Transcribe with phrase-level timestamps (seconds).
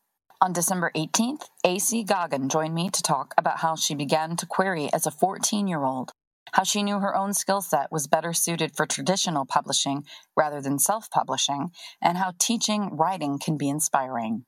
[0.43, 4.91] On December 18th, AC Goggin joined me to talk about how she began to query
[4.91, 6.13] as a 14 year old,
[6.53, 10.03] how she knew her own skill set was better suited for traditional publishing
[10.35, 11.69] rather than self publishing,
[12.01, 14.45] and how teaching writing can be inspiring.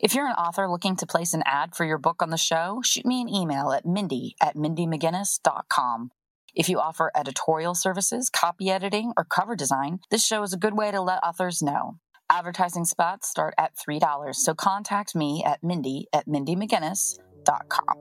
[0.00, 2.80] If you're an author looking to place an ad for your book on the show,
[2.84, 6.10] shoot me an email at mindy at mindymcginnis.com.
[6.56, 10.76] If you offer editorial services, copy editing, or cover design, this show is a good
[10.76, 12.00] way to let authors know.
[12.28, 17.96] Advertising spots start at $3, so contact me at mindy at mindymcginnis.com.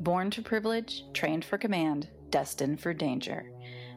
[0.00, 3.52] Born to privilege, trained for command, destined for danger.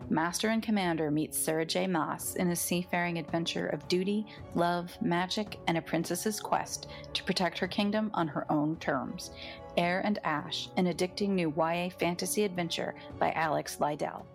[0.08, 1.88] Master and Commander meets Sarah J.
[1.88, 7.58] Maas in a seafaring adventure of duty, love, magic, and a princess's quest to protect
[7.58, 9.32] her kingdom on her own terms.
[9.78, 14.26] Air and Ash, an addicting new YA fantasy adventure by Alex Lidell.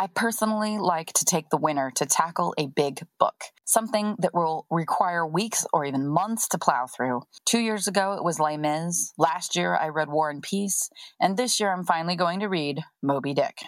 [0.00, 4.64] I personally like to take the winter to tackle a big book, something that will
[4.70, 7.22] require weeks or even months to plow through.
[7.44, 9.12] Two years ago, it was Les Mis.
[9.18, 10.88] Last year, I read War and Peace.
[11.20, 13.58] And this year, I'm finally going to read Moby Dick.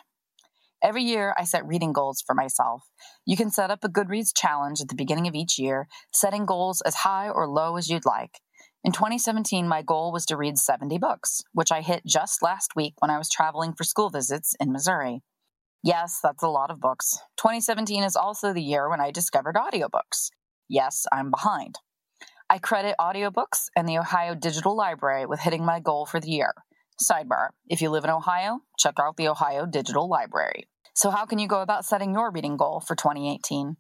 [0.81, 2.85] Every year, I set reading goals for myself.
[3.27, 6.81] You can set up a Goodreads challenge at the beginning of each year, setting goals
[6.83, 8.39] as high or low as you'd like.
[8.85, 12.95] In 2017, my goal was to read 70 books, which I hit just last week
[13.01, 15.23] when I was traveling for school visits in Missouri.
[15.83, 17.19] Yes, that's a lot of books.
[17.39, 20.31] 2017 is also the year when I discovered audiobooks.
[20.69, 21.79] Yes, I'm behind.
[22.51, 26.53] I credit audiobooks and the Ohio Digital Library with hitting my goal for the year.
[27.03, 30.69] Sidebar If you live in Ohio, check out the Ohio Digital Library.
[30.95, 33.77] So, how can you go about setting your reading goal for 2018?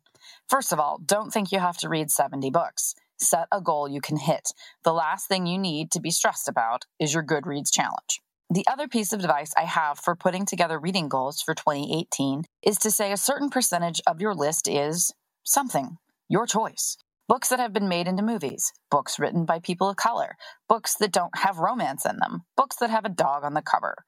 [0.48, 2.94] First of all, don't think you have to read 70 books.
[3.18, 4.52] Set a goal you can hit.
[4.84, 8.22] The last thing you need to be stressed about is your Goodreads challenge.
[8.52, 12.78] The other piece of advice I have for putting together reading goals for 2018 is
[12.78, 16.96] to say a certain percentage of your list is something, your choice.
[17.28, 20.34] Books that have been made into movies, books written by people of color,
[20.68, 23.98] books that don't have romance in them, books that have a dog on the cover.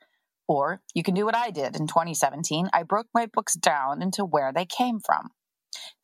[0.49, 2.69] Or you can do what I did in 2017.
[2.73, 5.31] I broke my books down into where they came from.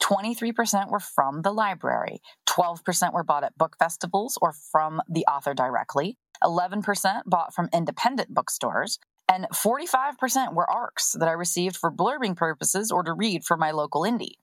[0.02, 5.54] 23% were from the library, 12% were bought at book festivals or from the author
[5.54, 12.36] directly, 11% bought from independent bookstores, and 45% were ARCs that I received for blurbing
[12.36, 14.36] purposes or to read for my local indie.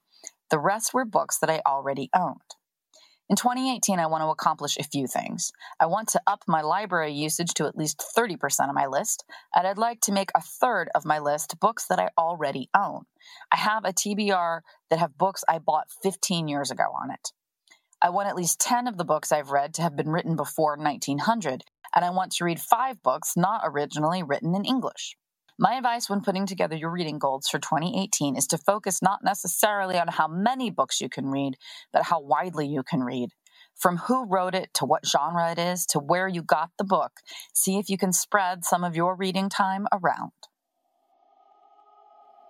[0.50, 2.40] The rest were books that I already owned.
[3.28, 5.50] In 2018, I want to accomplish a few things.
[5.80, 9.66] I want to up my library usage to at least 30% of my list, and
[9.66, 13.06] I'd like to make a third of my list books that I already own.
[13.50, 14.60] I have a TBR
[14.90, 17.32] that have books I bought 15 years ago on it.
[18.00, 20.76] I want at least 10 of the books I've read to have been written before
[20.76, 21.64] 1900,
[21.96, 25.16] and I want to read five books not originally written in English.
[25.58, 29.98] My advice when putting together your reading goals for 2018 is to focus not necessarily
[29.98, 31.56] on how many books you can read,
[31.94, 33.30] but how widely you can read.
[33.74, 37.12] From who wrote it to what genre it is to where you got the book,
[37.54, 40.32] see if you can spread some of your reading time around.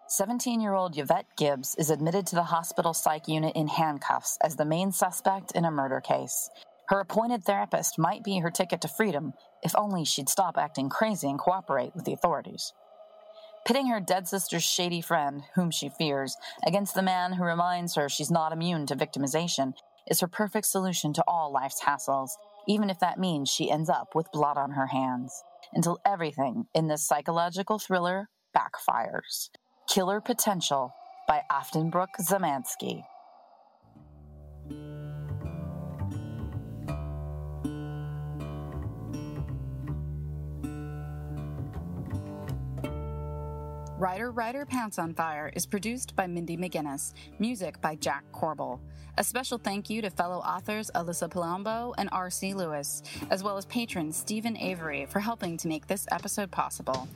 [0.08, 4.56] 17 year old Yvette Gibbs is admitted to the hospital psych unit in handcuffs as
[4.56, 6.50] the main suspect in a murder case.
[6.88, 9.32] Her appointed therapist might be her ticket to freedom
[9.62, 12.73] if only she'd stop acting crazy and cooperate with the authorities.
[13.66, 18.08] Pitting her dead sister's shady friend, whom she fears, against the man who reminds her
[18.08, 19.74] she's not immune to victimization
[20.06, 22.30] is her perfect solution to all life's hassles,
[22.68, 25.42] even if that means she ends up with blood on her hands.
[25.72, 29.50] Until everything in this psychological thriller backfires.
[29.88, 30.92] Killer potential
[31.26, 33.02] by Aftonbrook Zamansky.
[44.06, 48.79] Writer Writer Pants on Fire is produced by Mindy McGinnis, music by Jack Corbel.
[49.19, 52.55] A special thank you to fellow authors Alyssa Palombo and R.C.
[52.55, 57.08] Lewis, as well as patron Stephen Avery for helping to make this episode possible.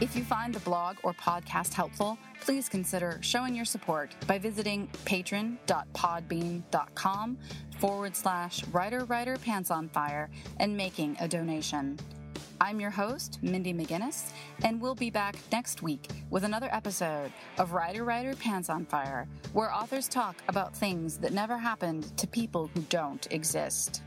[0.00, 4.88] If you find the blog or podcast helpful, please consider showing your support by visiting
[5.04, 7.38] patreon.podbean.com
[7.78, 10.28] forward slash writer writer pants on fire
[10.58, 11.96] and making a donation.
[12.62, 14.30] I'm your host, Mindy McGinnis,
[14.62, 19.26] and we'll be back next week with another episode of Writer Writer Pants on Fire,
[19.52, 24.04] where authors talk about things that never happened to people who don't exist.